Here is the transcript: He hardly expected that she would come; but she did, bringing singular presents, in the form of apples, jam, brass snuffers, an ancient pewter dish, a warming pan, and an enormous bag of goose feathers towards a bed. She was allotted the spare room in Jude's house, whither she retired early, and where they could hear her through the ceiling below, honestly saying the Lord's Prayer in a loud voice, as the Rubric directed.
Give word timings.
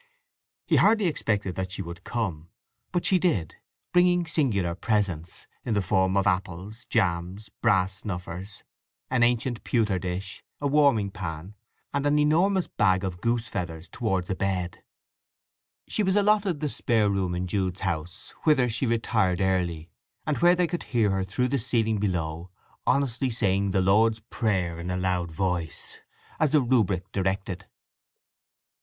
He 0.65 0.77
hardly 0.77 1.05
expected 1.05 1.53
that 1.57 1.71
she 1.71 1.83
would 1.83 2.03
come; 2.03 2.49
but 2.91 3.05
she 3.05 3.19
did, 3.19 3.57
bringing 3.93 4.25
singular 4.25 4.73
presents, 4.73 5.45
in 5.63 5.75
the 5.75 5.81
form 5.83 6.17
of 6.17 6.25
apples, 6.25 6.85
jam, 6.89 7.37
brass 7.61 7.97
snuffers, 7.99 8.63
an 9.11 9.21
ancient 9.21 9.63
pewter 9.63 9.99
dish, 9.99 10.43
a 10.59 10.65
warming 10.65 11.11
pan, 11.11 11.53
and 11.93 12.07
an 12.07 12.17
enormous 12.17 12.67
bag 12.67 13.03
of 13.03 13.21
goose 13.21 13.47
feathers 13.47 13.87
towards 13.89 14.27
a 14.31 14.33
bed. 14.35 14.83
She 15.87 16.01
was 16.01 16.15
allotted 16.15 16.61
the 16.61 16.69
spare 16.69 17.07
room 17.07 17.35
in 17.35 17.45
Jude's 17.45 17.81
house, 17.81 18.33
whither 18.43 18.67
she 18.69 18.87
retired 18.87 19.39
early, 19.39 19.91
and 20.25 20.35
where 20.39 20.55
they 20.55 20.65
could 20.65 20.85
hear 20.85 21.11
her 21.11 21.23
through 21.23 21.49
the 21.49 21.59
ceiling 21.59 21.99
below, 21.99 22.49
honestly 22.87 23.29
saying 23.29 23.69
the 23.69 23.81
Lord's 23.81 24.19
Prayer 24.31 24.79
in 24.79 24.89
a 24.89 24.97
loud 24.97 25.31
voice, 25.31 25.99
as 26.39 26.53
the 26.53 26.61
Rubric 26.63 27.11
directed. 27.11 27.67